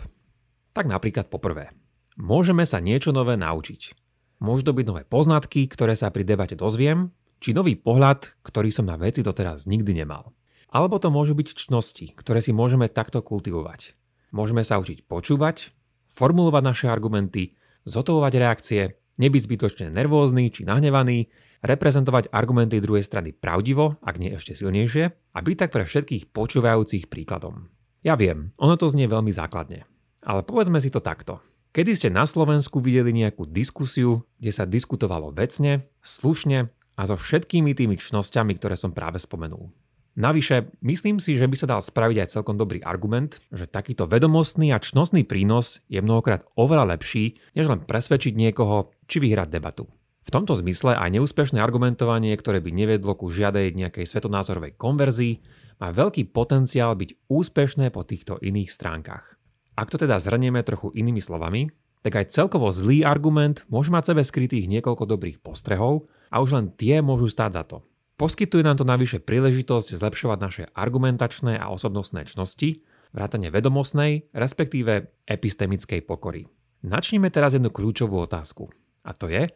Tak 0.76 0.84
napríklad 0.84 1.32
poprvé, 1.32 1.72
môžeme 2.20 2.68
sa 2.68 2.84
niečo 2.84 3.08
nové 3.16 3.40
naučiť. 3.40 3.96
Môžu 4.44 4.68
to 4.68 4.76
byť 4.76 4.84
nové 4.84 5.02
poznatky, 5.08 5.64
ktoré 5.64 5.96
sa 5.96 6.12
pri 6.12 6.28
debate 6.28 6.60
dozviem, 6.60 7.08
či 7.40 7.56
nový 7.56 7.72
pohľad, 7.72 8.36
ktorý 8.44 8.68
som 8.68 8.84
na 8.84 9.00
veci 9.00 9.24
doteraz 9.24 9.64
nikdy 9.64 10.04
nemal. 10.04 10.36
Alebo 10.70 10.98
to 10.98 11.08
môžu 11.14 11.38
byť 11.38 11.48
čnosti, 11.66 12.12
ktoré 12.18 12.42
si 12.42 12.50
môžeme 12.50 12.90
takto 12.90 13.22
kultivovať. 13.22 13.94
Môžeme 14.34 14.66
sa 14.66 14.82
učiť 14.82 15.06
počúvať, 15.06 15.70
formulovať 16.12 16.62
naše 16.62 16.86
argumenty, 16.90 17.54
zotovovať 17.86 18.32
reakcie, 18.36 18.82
nebyť 19.16 19.42
zbytočne 19.46 19.86
nervózny 19.94 20.50
či 20.50 20.66
nahnevaný, 20.66 21.30
reprezentovať 21.64 22.28
argumenty 22.30 22.82
druhej 22.82 23.06
strany 23.06 23.32
pravdivo, 23.32 23.96
ak 24.04 24.20
nie 24.20 24.34
ešte 24.34 24.52
silnejšie, 24.52 25.04
a 25.32 25.38
byť 25.40 25.56
tak 25.56 25.70
pre 25.72 25.84
všetkých 25.88 26.30
počúvajúcich 26.34 27.08
príkladom. 27.08 27.72
Ja 28.04 28.14
viem, 28.14 28.54
ono 28.60 28.78
to 28.78 28.86
znie 28.86 29.08
veľmi 29.08 29.32
základne. 29.32 29.88
Ale 30.26 30.42
povedzme 30.42 30.78
si 30.82 30.90
to 30.92 31.02
takto. 31.02 31.42
Kedy 31.74 31.92
ste 31.92 32.08
na 32.08 32.24
Slovensku 32.24 32.80
videli 32.80 33.12
nejakú 33.12 33.44
diskusiu, 33.44 34.24
kde 34.40 34.52
sa 34.52 34.64
diskutovalo 34.64 35.28
vecne, 35.34 35.84
slušne 36.00 36.72
a 36.72 37.02
so 37.04 37.20
všetkými 37.20 37.76
tými 37.76 38.00
čnosťami, 38.00 38.56
ktoré 38.56 38.80
som 38.80 38.96
práve 38.96 39.20
spomenul? 39.20 39.68
Navyše, 40.16 40.72
myslím 40.80 41.20
si, 41.20 41.36
že 41.36 41.44
by 41.44 41.56
sa 41.60 41.68
dal 41.68 41.84
spraviť 41.84 42.24
aj 42.24 42.32
celkom 42.40 42.56
dobrý 42.56 42.80
argument, 42.80 43.36
že 43.52 43.68
takýto 43.68 44.08
vedomostný 44.08 44.72
a 44.72 44.80
čnostný 44.80 45.28
prínos 45.28 45.84
je 45.92 46.00
mnohokrát 46.00 46.40
oveľa 46.56 46.96
lepší, 46.96 47.36
než 47.52 47.68
len 47.68 47.84
presvedčiť 47.84 48.32
niekoho 48.32 48.96
či 49.12 49.20
vyhrať 49.20 49.52
debatu. 49.52 49.84
V 50.24 50.34
tomto 50.34 50.56
zmysle 50.56 50.96
aj 50.96 51.20
neúspešné 51.20 51.60
argumentovanie, 51.60 52.32
ktoré 52.32 52.64
by 52.64 52.72
nevedlo 52.72 53.12
ku 53.12 53.28
žiadej 53.28 53.76
nejakej 53.76 54.08
svetonázorovej 54.08 54.80
konverzii, 54.80 55.44
má 55.84 55.92
veľký 55.92 56.32
potenciál 56.32 56.96
byť 56.96 57.28
úspešné 57.28 57.92
po 57.92 58.00
týchto 58.00 58.40
iných 58.40 58.72
stránkach. 58.72 59.36
Ak 59.76 59.92
to 59.92 60.00
teda 60.00 60.16
zhrnieme 60.16 60.64
trochu 60.64 60.96
inými 60.96 61.20
slovami, 61.20 61.68
tak 62.00 62.16
aj 62.16 62.32
celkovo 62.32 62.72
zlý 62.72 63.04
argument 63.04 63.68
môže 63.68 63.92
mať 63.92 64.16
sebe 64.16 64.24
skrytých 64.24 64.64
niekoľko 64.72 65.04
dobrých 65.04 65.44
postrehov 65.44 66.08
a 66.32 66.40
už 66.40 66.56
len 66.56 66.66
tie 66.72 67.04
môžu 67.04 67.28
stáť 67.28 67.52
za 67.52 67.64
to. 67.68 67.78
Poskytuje 68.16 68.64
nám 68.64 68.80
to 68.80 68.88
navyše 68.88 69.20
príležitosť 69.20 69.92
zlepšovať 70.00 70.38
naše 70.40 70.64
argumentačné 70.72 71.60
a 71.60 71.68
osobnostné 71.68 72.24
čnosti, 72.24 72.80
vrátane 73.12 73.52
vedomostnej, 73.52 74.32
respektíve 74.32 75.12
epistemickej 75.28 76.00
pokory. 76.08 76.48
Načnime 76.80 77.28
teraz 77.28 77.52
jednu 77.52 77.68
kľúčovú 77.68 78.16
otázku. 78.24 78.72
A 79.04 79.12
to 79.12 79.28
je, 79.28 79.52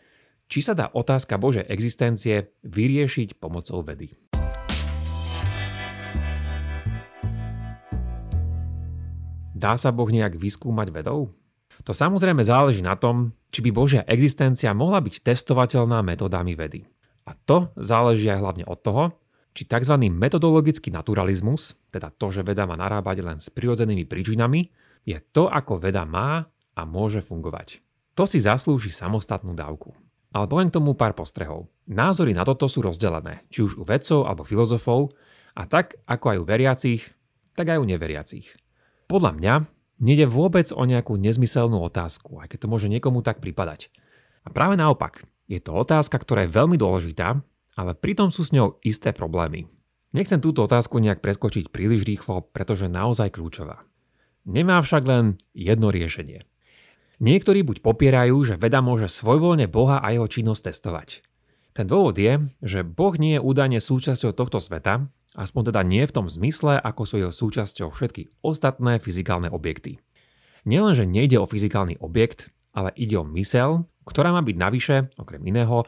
či 0.53 0.61
sa 0.61 0.77
dá 0.77 0.93
otázka 0.93 1.41
Božej 1.41 1.73
existencie 1.73 2.53
vyriešiť 2.61 3.41
pomocou 3.41 3.81
vedy. 3.81 4.13
Dá 9.57 9.81
sa 9.81 9.89
Boh 9.89 10.13
nejak 10.13 10.37
vyskúmať 10.37 10.93
vedou? 10.93 11.33
To 11.89 11.97
samozrejme 11.97 12.45
záleží 12.45 12.85
na 12.85 12.93
tom, 12.93 13.33
či 13.49 13.65
by 13.65 13.73
Božia 13.73 14.03
existencia 14.05 14.77
mohla 14.77 15.01
byť 15.01 15.25
testovateľná 15.25 16.05
metodami 16.05 16.53
vedy. 16.53 16.85
A 17.29 17.37
to 17.37 17.73
záleží 17.77 18.29
aj 18.31 18.41
hlavne 18.41 18.65
od 18.65 18.79
toho, 18.81 19.05
či 19.51 19.67
tzv. 19.67 19.99
metodologický 20.09 20.95
naturalizmus, 20.95 21.75
teda 21.91 22.15
to, 22.15 22.31
že 22.31 22.47
veda 22.47 22.65
má 22.65 22.79
narábať 22.79 23.27
len 23.27 23.39
s 23.43 23.51
prirodzenými 23.51 24.07
príčinami, 24.07 24.71
je 25.03 25.19
to, 25.33 25.51
ako 25.51 25.81
veda 25.81 26.07
má 26.07 26.47
a 26.77 26.83
môže 26.87 27.25
fungovať. 27.25 27.83
To 28.15 28.29
si 28.29 28.39
zaslúži 28.39 28.93
samostatnú 28.93 29.57
dávku. 29.57 29.97
Ale 30.31 30.47
poviem 30.47 30.71
k 30.71 30.77
tomu 30.79 30.95
pár 30.95 31.19
postrehov. 31.19 31.67
Názory 31.91 32.31
na 32.31 32.47
toto 32.47 32.71
sú 32.71 32.87
rozdelené, 32.87 33.43
či 33.51 33.67
už 33.67 33.83
u 33.83 33.83
vedcov 33.83 34.31
alebo 34.31 34.47
filozofov, 34.47 35.11
a 35.59 35.67
tak 35.67 35.99
ako 36.07 36.27
aj 36.31 36.39
u 36.39 36.45
veriacich, 36.47 37.03
tak 37.59 37.75
aj 37.75 37.83
u 37.83 37.87
neveriacich. 37.87 38.55
Podľa 39.11 39.33
mňa 39.35 39.55
nejde 39.99 40.31
vôbec 40.31 40.71
o 40.71 40.83
nejakú 40.87 41.19
nezmyselnú 41.19 41.83
otázku, 41.83 42.39
aj 42.39 42.55
keď 42.55 42.59
to 42.63 42.71
môže 42.71 42.87
niekomu 42.87 43.27
tak 43.27 43.43
pripadať. 43.43 43.91
A 44.47 44.55
práve 44.55 44.79
naopak, 44.79 45.27
je 45.51 45.59
to 45.59 45.75
otázka, 45.75 46.23
ktorá 46.23 46.47
je 46.47 46.55
veľmi 46.55 46.79
dôležitá, 46.79 47.43
ale 47.75 47.93
pritom 47.99 48.31
sú 48.31 48.47
s 48.47 48.55
ňou 48.55 48.79
isté 48.87 49.11
problémy. 49.11 49.67
Nechcem 50.15 50.39
túto 50.39 50.63
otázku 50.63 51.03
nejak 51.03 51.19
preskočiť 51.19 51.75
príliš 51.75 52.07
rýchlo, 52.07 52.47
pretože 52.55 52.87
naozaj 52.87 53.35
kľúčová. 53.35 53.83
Nemá 54.47 54.79
však 54.79 55.03
len 55.03 55.43
jedno 55.51 55.91
riešenie. 55.91 56.47
Niektorí 57.19 57.67
buď 57.67 57.83
popierajú, 57.83 58.39
že 58.47 58.55
veda 58.55 58.79
môže 58.79 59.11
svojvoľne 59.11 59.67
Boha 59.67 59.99
a 59.99 60.15
jeho 60.15 60.31
činnosť 60.31 60.71
testovať. 60.71 61.09
Ten 61.75 61.87
dôvod 61.91 62.15
je, 62.15 62.39
že 62.63 62.87
Boh 62.87 63.15
nie 63.19 63.37
je 63.39 63.45
údajne 63.45 63.79
súčasťou 63.83 64.33
tohto 64.33 64.63
sveta 64.63 65.11
Aspoň 65.39 65.71
teda 65.71 65.81
nie 65.87 66.03
v 66.03 66.15
tom 66.15 66.27
zmysle, 66.27 66.83
ako 66.83 67.03
sú 67.07 67.15
jeho 67.23 67.31
súčasťou 67.31 67.95
všetky 67.95 68.43
ostatné 68.43 68.99
fyzikálne 68.99 69.47
objekty. 69.47 70.03
Nielenže 70.67 71.07
nejde 71.07 71.39
o 71.39 71.47
fyzikálny 71.47 72.03
objekt, 72.03 72.51
ale 72.75 72.95
ide 72.95 73.19
o 73.19 73.27
mysel, 73.35 73.87
ktorá 74.07 74.35
má 74.35 74.43
byť 74.43 74.57
navyše, 74.57 74.97
okrem 75.19 75.43
iného, 75.47 75.87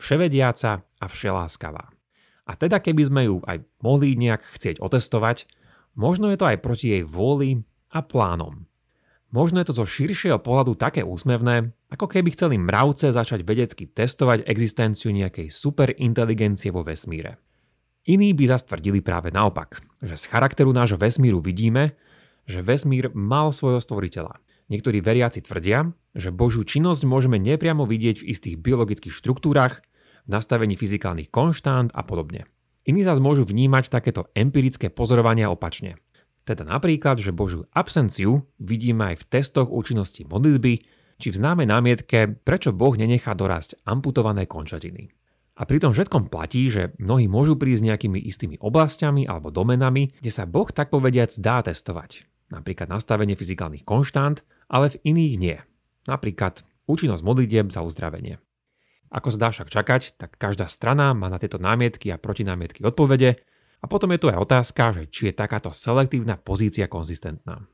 vševediaca 0.00 0.82
a 0.82 1.04
všeláskavá. 1.06 1.84
A 2.48 2.52
teda 2.58 2.82
keby 2.82 3.02
sme 3.06 3.22
ju 3.30 3.36
aj 3.46 3.62
mohli 3.84 4.18
nejak 4.18 4.42
chcieť 4.58 4.82
otestovať, 4.82 5.46
možno 5.94 6.32
je 6.32 6.38
to 6.40 6.50
aj 6.50 6.58
proti 6.58 6.98
jej 6.98 7.04
vôli 7.06 7.62
a 7.94 8.02
plánom. 8.02 8.66
Možno 9.30 9.62
je 9.62 9.70
to 9.70 9.78
zo 9.78 9.86
širšieho 9.86 10.42
pohľadu 10.42 10.74
také 10.74 11.06
úsmevné, 11.06 11.70
ako 11.94 12.10
keby 12.10 12.34
chceli 12.34 12.58
mravce 12.58 13.14
začať 13.14 13.46
vedecky 13.46 13.86
testovať 13.86 14.42
existenciu 14.42 15.14
nejakej 15.14 15.54
superinteligencie 15.54 16.74
vo 16.74 16.82
vesmíre. 16.82 17.38
Iní 18.10 18.34
by 18.34 18.44
zas 18.50 18.66
tvrdili 18.66 18.98
práve 18.98 19.30
naopak, 19.30 19.78
že 20.02 20.18
z 20.18 20.24
charakteru 20.26 20.74
nášho 20.74 20.98
vesmíru 20.98 21.38
vidíme, 21.38 21.94
že 22.42 22.58
vesmír 22.58 23.14
mal 23.14 23.54
svojho 23.54 23.78
stvoriteľa. 23.78 24.42
Niektorí 24.70 25.02
veriaci 25.02 25.42
tvrdia, 25.42 25.90
že 26.14 26.30
Božiu 26.30 26.62
činnosť 26.62 27.02
môžeme 27.02 27.42
nepriamo 27.42 27.82
vidieť 27.84 28.22
v 28.22 28.28
istých 28.30 28.56
biologických 28.62 29.10
štruktúrach, 29.10 29.82
v 30.24 30.28
nastavení 30.30 30.78
fyzikálnych 30.78 31.34
konštant 31.34 31.90
a 31.90 32.06
podobne. 32.06 32.46
Iní 32.86 33.02
zase 33.02 33.18
môžu 33.18 33.42
vnímať 33.42 33.90
takéto 33.90 34.30
empirické 34.32 34.88
pozorovania 34.88 35.50
opačne. 35.50 35.98
Teda 36.46 36.62
napríklad, 36.62 37.18
že 37.20 37.34
Božiu 37.34 37.66
absenciu 37.74 38.46
vidíme 38.62 39.12
aj 39.12 39.26
v 39.26 39.28
testoch 39.28 39.68
účinnosti 39.68 40.24
modlitby, 40.24 40.72
či 41.20 41.28
v 41.28 41.36
známej 41.36 41.68
námietke, 41.68 42.40
prečo 42.40 42.72
Boh 42.72 42.96
nenechá 42.96 43.36
dorásť 43.36 43.76
amputované 43.84 44.48
končatiny. 44.48 45.12
A 45.60 45.68
pri 45.68 45.76
tom 45.76 45.92
všetkom 45.92 46.32
platí, 46.32 46.72
že 46.72 46.96
mnohí 46.96 47.28
môžu 47.28 47.60
prísť 47.60 47.92
nejakými 47.92 48.16
istými 48.24 48.56
oblastiami 48.56 49.28
alebo 49.28 49.52
domenami, 49.52 50.16
kde 50.16 50.32
sa 50.32 50.48
Boh 50.48 50.72
tak 50.72 50.88
povediac 50.88 51.36
dá 51.36 51.60
testovať. 51.60 52.24
Napríklad 52.50 52.90
nastavenie 52.90 53.38
fyzikálnych 53.38 53.86
konštant, 53.86 54.42
ale 54.66 54.90
v 54.90 55.00
iných 55.14 55.34
nie. 55.38 55.56
Napríklad 56.10 56.66
účinnosť 56.90 57.22
modlitieb 57.22 57.70
za 57.70 57.86
uzdravenie. 57.86 58.42
Ako 59.10 59.30
sa 59.34 59.38
dá 59.38 59.48
však 59.50 59.70
čakať, 59.70 60.02
tak 60.18 60.38
každá 60.38 60.70
strana 60.70 61.14
má 61.14 61.30
na 61.30 61.38
tieto 61.38 61.58
námietky 61.58 62.10
a 62.14 62.18
protinámietky 62.18 62.82
odpovede 62.86 63.42
a 63.82 63.86
potom 63.86 64.10
je 64.14 64.22
tu 64.22 64.26
aj 64.30 64.38
otázka, 64.38 64.94
že 64.94 65.02
či 65.10 65.22
je 65.30 65.34
takáto 65.34 65.74
selektívna 65.74 66.38
pozícia 66.38 66.86
konzistentná. 66.86 67.66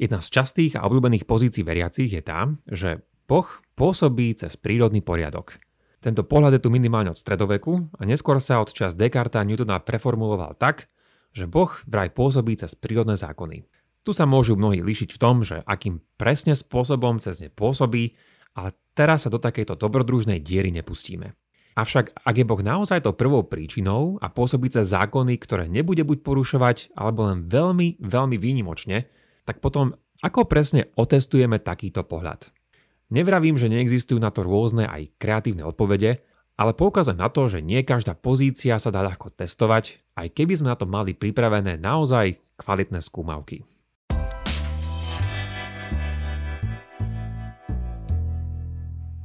Jedna 0.00 0.24
z 0.24 0.28
častých 0.32 0.80
a 0.80 0.84
obľúbených 0.88 1.28
pozícií 1.28 1.64
veriacich 1.64 2.08
je 2.08 2.22
tá, 2.24 2.48
že 2.68 3.04
Boh 3.28 3.48
pôsobí 3.76 4.32
cez 4.36 4.56
prírodný 4.56 5.00
poriadok– 5.04 5.56
tento 6.02 6.26
pohľad 6.26 6.58
je 6.58 6.62
tu 6.66 6.68
minimálne 6.74 7.14
od 7.14 7.18
stredoveku 7.18 7.94
a 7.94 8.02
neskôr 8.02 8.42
sa 8.42 8.58
od 8.58 8.74
čas 8.74 8.98
Descarta 8.98 9.38
a 9.38 9.46
Newtona 9.46 9.78
preformuloval 9.78 10.58
tak, 10.58 10.90
že 11.30 11.46
Boh 11.46 11.70
vraj 11.86 12.10
pôsobí 12.10 12.58
cez 12.58 12.74
prírodné 12.74 13.14
zákony. 13.14 13.62
Tu 14.02 14.10
sa 14.10 14.26
môžu 14.26 14.58
mnohí 14.58 14.82
líšiť 14.82 15.14
v 15.14 15.20
tom, 15.22 15.46
že 15.46 15.62
akým 15.62 16.02
presne 16.18 16.58
spôsobom 16.58 17.22
cez 17.22 17.38
ne 17.38 17.46
pôsobí, 17.46 18.18
ale 18.58 18.74
teraz 18.98 19.24
sa 19.24 19.30
do 19.30 19.38
takejto 19.38 19.78
dobrodružnej 19.78 20.42
diery 20.42 20.74
nepustíme. 20.74 21.38
Avšak 21.72 22.12
ak 22.20 22.34
je 22.36 22.44
Boh 22.44 22.60
naozaj 22.60 23.06
to 23.06 23.16
prvou 23.16 23.48
príčinou 23.48 24.20
a 24.20 24.28
pôsobí 24.28 24.68
cez 24.68 24.92
zákony, 24.92 25.40
ktoré 25.40 25.70
nebude 25.72 26.04
buď 26.04 26.20
porušovať, 26.20 26.92
alebo 26.92 27.32
len 27.32 27.48
veľmi, 27.48 28.02
veľmi 28.02 28.36
výnimočne, 28.36 29.08
tak 29.48 29.64
potom 29.64 29.96
ako 30.20 30.44
presne 30.44 30.92
otestujeme 30.98 31.56
takýto 31.62 32.04
pohľad? 32.04 32.52
Nevravím, 33.08 33.56
že 33.56 33.72
neexistujú 33.72 34.20
na 34.20 34.28
to 34.28 34.44
rôzne 34.44 34.84
aj 34.84 35.16
kreatívne 35.16 35.64
odpovede, 35.64 36.20
ale 36.60 36.72
poukazujem 36.76 37.16
na 37.16 37.32
to, 37.32 37.48
že 37.48 37.64
nie 37.64 37.80
každá 37.80 38.12
pozícia 38.12 38.76
sa 38.76 38.92
dá 38.92 39.00
ľahko 39.00 39.32
testovať, 39.32 40.04
aj 40.16 40.28
keby 40.36 40.60
sme 40.60 40.68
na 40.72 40.76
to 40.76 40.84
mali 40.84 41.16
pripravené 41.16 41.80
naozaj 41.80 42.36
kvalitné 42.60 43.00
skúmavky. 43.00 43.64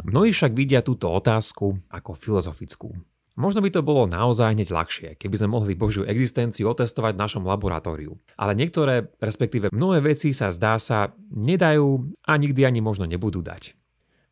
Mnohí 0.07 0.31
však 0.31 0.55
vidia 0.55 0.79
túto 0.79 1.11
otázku 1.11 1.83
ako 1.91 2.15
filozofickú. 2.15 2.95
Možno 3.35 3.59
by 3.59 3.69
to 3.69 3.83
bolo 3.83 4.07
naozaj 4.07 4.55
hneď 4.55 4.71
ľahšie, 4.71 5.09
keby 5.19 5.35
sme 5.35 5.53
mohli 5.53 5.75
Božiu 5.77 6.07
existenciu 6.07 6.71
otestovať 6.71 7.13
v 7.13 7.21
našom 7.27 7.43
laboratóriu. 7.43 8.15
Ale 8.39 8.55
niektoré, 8.55 9.11
respektíve 9.19 9.69
mnohé 9.69 10.01
veci 10.01 10.31
sa 10.31 10.49
zdá 10.49 10.79
sa 10.79 11.11
nedajú 11.29 12.17
a 12.23 12.33
nikdy 12.39 12.65
ani 12.65 12.79
možno 12.79 13.03
nebudú 13.03 13.43
dať. 13.43 13.75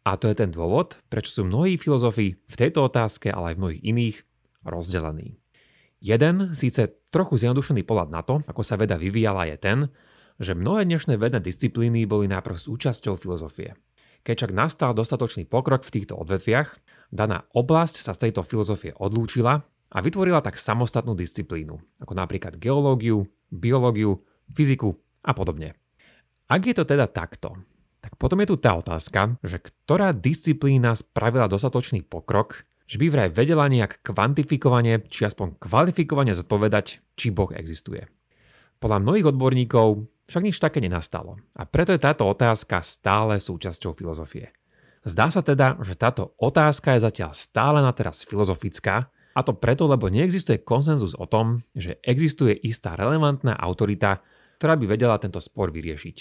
A 0.08 0.16
to 0.16 0.32
je 0.32 0.40
ten 0.40 0.50
dôvod, 0.50 0.98
prečo 1.12 1.38
sú 1.38 1.42
mnohí 1.44 1.76
filozofi 1.76 2.40
v 2.40 2.56
tejto 2.56 2.88
otázke, 2.88 3.28
ale 3.30 3.54
aj 3.54 3.56
v 3.58 3.62
mnohých 3.62 3.84
iných, 3.84 4.18
rozdelení. 4.64 5.38
Jeden, 6.00 6.56
síce 6.56 7.04
trochu 7.12 7.36
zjednodušený 7.36 7.84
pohľad 7.84 8.10
na 8.16 8.24
to, 8.24 8.40
ako 8.48 8.64
sa 8.64 8.80
veda 8.80 8.96
vyvíjala, 8.96 9.52
je 9.52 9.58
ten, 9.60 9.78
že 10.40 10.56
mnohé 10.56 10.88
dnešné 10.88 11.20
vedné 11.20 11.44
disciplíny 11.44 12.08
boli 12.08 12.32
najprv 12.32 12.58
súčasťou 12.58 13.20
filozofie. 13.20 13.76
Keď 14.26 14.36
však 14.42 14.58
nastal 14.58 14.92
dostatočný 14.98 15.46
pokrok 15.46 15.86
v 15.86 16.02
týchto 16.02 16.18
odvetviach, 16.18 16.82
daná 17.14 17.46
oblasť 17.54 18.02
sa 18.02 18.18
z 18.18 18.28
tejto 18.28 18.42
filozofie 18.42 18.98
odlúčila 18.98 19.62
a 19.94 19.98
vytvorila 20.02 20.42
tak 20.42 20.58
samostatnú 20.58 21.14
disciplínu, 21.14 21.78
ako 22.02 22.14
napríklad 22.18 22.58
geológiu, 22.58 23.30
biológiu, 23.54 24.26
fyziku 24.50 24.98
a 25.22 25.38
podobne. 25.38 25.78
Ak 26.50 26.66
je 26.66 26.74
to 26.74 26.90
teda 26.90 27.06
takto, 27.06 27.54
tak 28.02 28.18
potom 28.18 28.42
je 28.42 28.50
tu 28.50 28.58
tá 28.58 28.74
otázka, 28.78 29.38
že 29.46 29.62
ktorá 29.62 30.10
disciplína 30.14 30.98
spravila 30.98 31.46
dostatočný 31.46 32.02
pokrok, 32.02 32.66
že 32.86 33.02
by 33.02 33.06
vraj 33.10 33.30
vedela 33.34 33.66
nejak 33.66 34.02
kvantifikovane 34.06 35.06
či 35.10 35.26
aspoň 35.26 35.58
kvalifikovane 35.58 36.34
zodpovedať, 36.34 37.02
či 37.18 37.30
Boh 37.30 37.50
existuje. 37.54 38.06
Podľa 38.78 39.02
mnohých 39.02 39.30
odborníkov 39.34 40.06
však 40.26 40.46
nič 40.46 40.58
také 40.58 40.82
nenastalo 40.82 41.38
a 41.54 41.66
preto 41.70 41.94
je 41.94 42.02
táto 42.02 42.26
otázka 42.26 42.82
stále 42.82 43.38
súčasťou 43.38 43.94
filozofie. 43.94 44.50
Zdá 45.06 45.30
sa 45.30 45.46
teda, 45.46 45.78
že 45.86 45.94
táto 45.94 46.34
otázka 46.42 46.98
je 46.98 47.06
zatiaľ 47.06 47.32
stále 47.38 47.80
na 47.86 47.94
teraz 47.94 48.26
filozofická 48.26 49.14
a 49.38 49.40
to 49.46 49.54
preto, 49.54 49.86
lebo 49.86 50.10
neexistuje 50.10 50.66
konsenzus 50.66 51.14
o 51.14 51.30
tom, 51.30 51.62
že 51.78 52.02
existuje 52.02 52.58
istá 52.66 52.98
relevantná 52.98 53.54
autorita, 53.54 54.26
ktorá 54.58 54.74
by 54.80 54.86
vedela 54.90 55.22
tento 55.22 55.38
spor 55.38 55.70
vyriešiť. 55.70 56.18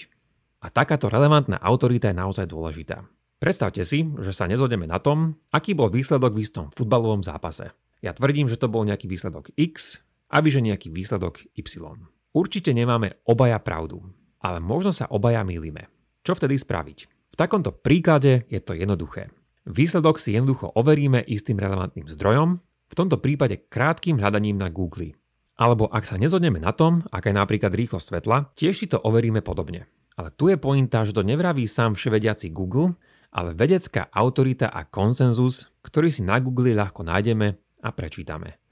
A 0.65 0.69
takáto 0.69 1.09
relevantná 1.09 1.57
autorita 1.65 2.13
je 2.13 2.21
naozaj 2.21 2.45
dôležitá. 2.51 3.09
Predstavte 3.41 3.85
si, 3.85 4.05
že 4.21 4.33
sa 4.33 4.49
nezhodneme 4.49 4.85
na 4.85 5.01
tom, 5.01 5.37
aký 5.53 5.73
bol 5.73 5.89
výsledok 5.89 6.37
v 6.37 6.43
istom 6.45 6.67
futbalovom 6.73 7.25
zápase. 7.25 7.73
Ja 8.05 8.13
tvrdím, 8.13 8.53
že 8.53 8.61
to 8.61 8.69
bol 8.69 8.85
nejaký 8.85 9.09
výsledok 9.09 9.49
X 9.57 10.05
a 10.29 10.45
vy, 10.45 10.49
že 10.53 10.61
nejaký 10.61 10.93
výsledok 10.93 11.41
Y. 11.57 12.14
Určite 12.35 12.75
nemáme 12.75 13.23
obaja 13.31 13.63
pravdu, 13.63 14.03
ale 14.43 14.59
možno 14.59 14.91
sa 14.91 15.07
obaja 15.07 15.47
mýlime. 15.47 15.87
Čo 16.27 16.35
vtedy 16.35 16.59
spraviť? 16.59 16.99
V 17.31 17.37
takomto 17.39 17.71
príklade 17.71 18.43
je 18.51 18.59
to 18.59 18.75
jednoduché. 18.75 19.31
Výsledok 19.71 20.19
si 20.19 20.35
jednoducho 20.35 20.75
overíme 20.75 21.23
istým 21.23 21.63
relevantným 21.63 22.11
zdrojom, 22.11 22.59
v 22.91 22.95
tomto 22.99 23.23
prípade 23.23 23.71
krátkým 23.71 24.19
hľadaním 24.19 24.59
na 24.59 24.67
Google. 24.67 25.15
Alebo 25.55 25.87
ak 25.87 26.11
sa 26.11 26.19
nezhodneme 26.19 26.59
na 26.59 26.75
tom, 26.75 27.07
aká 27.15 27.31
je 27.31 27.39
napríklad 27.39 27.71
rýchlosť 27.71 28.07
svetla, 28.11 28.51
tiež 28.59 28.75
si 28.75 28.87
to 28.91 28.99
overíme 28.99 29.39
podobne. 29.39 29.87
Ale 30.19 30.35
tu 30.35 30.51
je 30.51 30.59
pointa, 30.59 31.07
že 31.07 31.15
to 31.15 31.23
nevraví 31.23 31.71
sám 31.71 31.95
vševediaci 31.95 32.51
Google, 32.51 32.99
ale 33.31 33.55
vedecká 33.55 34.11
autorita 34.11 34.75
a 34.75 34.87
konsenzus, 34.87 35.71
ktorý 35.87 36.11
si 36.11 36.27
na 36.27 36.43
Google 36.43 36.75
ľahko 36.75 37.07
nájdeme 37.07 37.47
a 37.83 37.89
prečítame. 37.95 38.64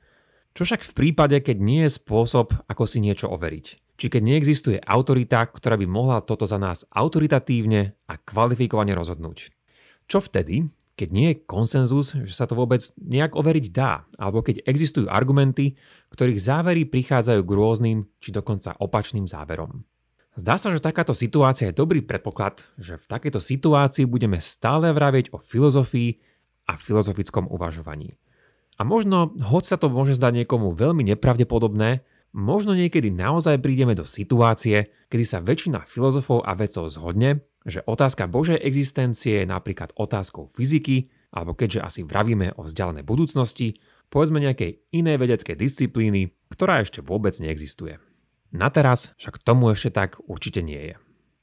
Čo 0.53 0.69
však 0.69 0.85
v 0.85 0.93
prípade, 0.93 1.37
keď 1.41 1.57
nie 1.65 1.81
je 1.89 1.97
spôsob, 1.97 2.53
ako 2.69 2.85
si 2.85 3.01
niečo 3.01 3.33
overiť? 3.33 3.97
Či 3.97 4.07
keď 4.13 4.23
neexistuje 4.25 4.79
autorita, 4.85 5.49
ktorá 5.49 5.81
by 5.81 5.87
mohla 5.89 6.21
toto 6.21 6.45
za 6.45 6.61
nás 6.61 6.85
autoritatívne 6.93 7.97
a 8.05 8.15
kvalifikovane 8.21 8.93
rozhodnúť? 8.93 9.49
Čo 10.13 10.21
vtedy, 10.21 10.69
keď 10.93 11.09
nie 11.09 11.33
je 11.33 11.41
konsenzus, 11.49 12.13
že 12.13 12.35
sa 12.37 12.45
to 12.45 12.53
vôbec 12.53 12.85
nejak 13.01 13.33
overiť 13.33 13.67
dá, 13.73 14.05
alebo 14.21 14.45
keď 14.45 14.61
existujú 14.69 15.09
argumenty, 15.09 15.81
ktorých 16.13 16.37
závery 16.37 16.85
prichádzajú 16.85 17.41
k 17.41 17.57
rôznym 17.57 17.99
či 18.21 18.29
dokonca 18.29 18.77
opačným 18.77 19.25
záverom? 19.25 19.89
Zdá 20.37 20.57
sa, 20.57 20.69
že 20.73 20.85
takáto 20.85 21.17
situácia 21.17 21.73
je 21.73 21.77
dobrý 21.77 22.05
predpoklad, 22.05 22.65
že 22.77 23.01
v 23.01 23.09
takejto 23.09 23.41
situácii 23.41 24.05
budeme 24.05 24.41
stále 24.41 24.93
vravieť 24.93 25.33
o 25.33 25.41
filozofii 25.41 26.21
a 26.69 26.77
filozofickom 26.77 27.49
uvažovaní. 27.49 28.17
A 28.83 28.85
možno, 28.85 29.31
hoď 29.39 29.63
sa 29.63 29.77
to 29.79 29.87
môže 29.87 30.19
zdať 30.19 30.43
niekomu 30.43 30.75
veľmi 30.75 31.07
nepravdepodobné, 31.15 32.03
možno 32.35 32.75
niekedy 32.75 33.15
naozaj 33.15 33.63
prídeme 33.63 33.95
do 33.95 34.03
situácie, 34.03 34.91
kedy 35.07 35.23
sa 35.23 35.39
väčšina 35.39 35.87
filozofov 35.87 36.43
a 36.43 36.59
vedcov 36.59 36.91
zhodne, 36.91 37.47
že 37.63 37.87
otázka 37.87 38.27
Božej 38.27 38.59
existencie 38.59 39.39
je 39.39 39.47
napríklad 39.47 39.95
otázkou 39.95 40.51
fyziky, 40.51 41.15
alebo 41.31 41.55
keďže 41.55 41.79
asi 41.79 42.01
vravíme 42.03 42.59
o 42.59 42.67
vzdialenej 42.67 43.07
budúcnosti, 43.07 43.79
povedzme 44.11 44.43
nejakej 44.43 44.83
inej 44.91 45.15
vedeckej 45.15 45.55
disciplíny, 45.55 46.35
ktorá 46.51 46.83
ešte 46.83 47.07
vôbec 47.07 47.39
neexistuje. 47.39 48.03
Na 48.51 48.67
teraz 48.67 49.15
však 49.15 49.47
tomu 49.47 49.71
ešte 49.71 49.95
tak 49.95 50.19
určite 50.27 50.59
nie 50.59 50.91
je. 50.91 50.95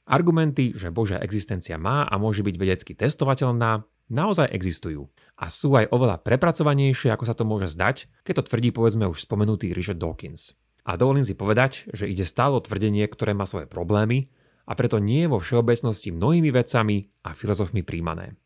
Argumenty, 0.04 0.76
že 0.76 0.92
Božia 0.92 1.24
existencia 1.24 1.80
má 1.80 2.04
a 2.04 2.20
môže 2.20 2.44
byť 2.44 2.56
vedecky 2.60 2.92
testovateľná, 2.92 3.88
naozaj 4.10 4.50
existujú 4.52 5.08
a 5.40 5.48
sú 5.48 5.72
aj 5.78 5.88
oveľa 5.94 6.20
prepracovanejšie, 6.20 7.08
ako 7.14 7.24
sa 7.24 7.32
to 7.32 7.48
môže 7.48 7.72
zdať, 7.72 8.10
keď 8.26 8.42
to 8.42 8.46
tvrdí 8.52 8.70
povedzme 8.74 9.08
už 9.08 9.24
spomenutý 9.24 9.72
Richard 9.72 10.02
Dawkins. 10.02 10.52
A 10.84 10.98
dovolím 10.98 11.24
si 11.24 11.38
povedať, 11.38 11.88
že 11.94 12.10
ide 12.10 12.26
stále 12.26 12.58
o 12.58 12.64
tvrdenie, 12.64 13.06
ktoré 13.08 13.32
má 13.32 13.46
svoje 13.46 13.70
problémy 13.70 14.28
a 14.68 14.76
preto 14.76 15.00
nie 15.00 15.24
je 15.24 15.32
vo 15.32 15.38
všeobecnosti 15.40 16.12
mnohými 16.12 16.50
vedcami 16.52 17.08
a 17.24 17.32
filozofmi 17.32 17.86
príjmané. 17.86 18.36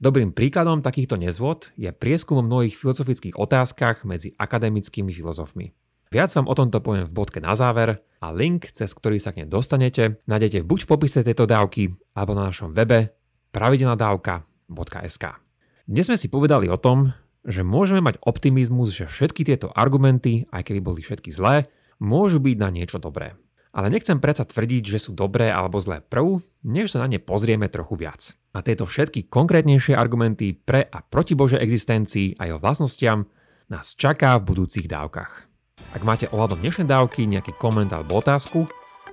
Dobrým 0.00 0.32
príkladom 0.32 0.80
takýchto 0.80 1.20
nezvod 1.20 1.76
je 1.76 1.92
prieskum 1.92 2.40
o 2.40 2.46
mnohých 2.46 2.72
filozofických 2.72 3.36
otázkach 3.36 4.08
medzi 4.08 4.32
akademickými 4.40 5.12
filozofmi. 5.12 5.76
Viac 6.10 6.34
vám 6.34 6.50
o 6.50 6.56
tomto 6.56 6.82
poviem 6.82 7.06
v 7.06 7.14
bodke 7.14 7.38
na 7.38 7.54
záver 7.54 8.02
a 8.18 8.32
link, 8.32 8.72
cez 8.74 8.90
ktorý 8.90 9.22
sa 9.22 9.30
k 9.30 9.44
nej 9.44 9.48
dostanete, 9.52 10.18
nájdete 10.26 10.66
buď 10.66 10.78
v 10.82 10.90
popise 10.90 11.20
tejto 11.22 11.46
dávky 11.46 11.94
alebo 12.16 12.32
na 12.34 12.50
našom 12.50 12.74
webe 12.74 13.14
pravidelnadavka.com 13.54 14.49
www.sk. 14.70 15.42
Dnes 15.90 16.06
sme 16.06 16.14
si 16.14 16.30
povedali 16.30 16.70
o 16.70 16.78
tom, 16.78 17.10
že 17.42 17.66
môžeme 17.66 17.98
mať 17.98 18.22
optimizmus, 18.22 18.94
že 18.94 19.10
všetky 19.10 19.42
tieto 19.42 19.74
argumenty, 19.74 20.46
aj 20.54 20.70
keby 20.70 20.80
boli 20.80 21.00
všetky 21.02 21.34
zlé, 21.34 21.66
môžu 21.98 22.38
byť 22.38 22.56
na 22.56 22.70
niečo 22.70 23.02
dobré. 23.02 23.34
Ale 23.70 23.86
nechcem 23.86 24.18
predsa 24.18 24.42
tvrdiť, 24.46 24.82
že 24.82 24.98
sú 24.98 25.10
dobré 25.14 25.50
alebo 25.50 25.78
zlé 25.78 26.02
prv, 26.02 26.42
než 26.66 26.94
sa 26.94 27.02
na 27.02 27.10
ne 27.10 27.22
pozrieme 27.22 27.70
trochu 27.70 27.94
viac. 27.94 28.34
A 28.50 28.66
tieto 28.66 28.82
všetky 28.86 29.30
konkrétnejšie 29.30 29.94
argumenty 29.94 30.58
pre 30.58 30.82
a 30.90 31.02
proti 31.06 31.38
Božej 31.38 31.62
existencii 31.62 32.34
a 32.38 32.50
jeho 32.50 32.58
vlastnostiam 32.58 33.30
nás 33.70 33.94
čaká 33.94 34.34
v 34.42 34.46
budúcich 34.54 34.90
dávkach. 34.90 35.46
Ak 35.94 36.02
máte 36.02 36.26
ohľadom 36.34 36.58
dnešnej 36.62 36.90
dávky 36.90 37.30
nejaký 37.30 37.54
koment 37.62 37.94
alebo 37.94 38.18
otázku, 38.18 38.66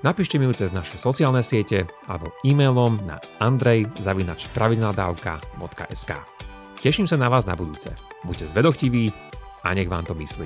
Napíšte 0.05 0.37
mi 0.37 0.45
ju 0.45 0.53
cez 0.53 0.69
naše 0.69 1.01
sociálne 1.01 1.41
siete 1.41 1.89
alebo 2.05 2.29
e-mailom 2.45 3.01
na 3.05 3.17
andrej.pravidelnadavka.sk 3.41 6.11
Teším 6.77 7.09
sa 7.09 7.17
na 7.17 7.33
vás 7.33 7.49
na 7.49 7.57
budúce. 7.57 7.89
Buďte 8.21 8.53
zvedochtiví 8.53 9.09
a 9.65 9.73
nech 9.73 9.89
vám 9.89 10.05
to 10.05 10.13
myslí. 10.13 10.45